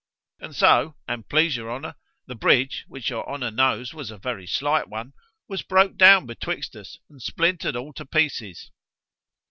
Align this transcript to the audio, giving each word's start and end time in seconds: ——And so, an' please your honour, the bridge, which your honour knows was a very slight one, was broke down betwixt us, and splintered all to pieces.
——And 0.39 0.55
so, 0.55 0.95
an' 1.07 1.25
please 1.29 1.55
your 1.55 1.71
honour, 1.71 1.93
the 2.25 2.33
bridge, 2.33 2.85
which 2.87 3.11
your 3.11 3.23
honour 3.29 3.51
knows 3.51 3.93
was 3.93 4.09
a 4.09 4.17
very 4.17 4.47
slight 4.47 4.89
one, 4.89 5.13
was 5.47 5.61
broke 5.61 5.95
down 5.95 6.25
betwixt 6.25 6.75
us, 6.75 6.97
and 7.07 7.21
splintered 7.21 7.75
all 7.75 7.93
to 7.93 8.05
pieces. 8.07 8.71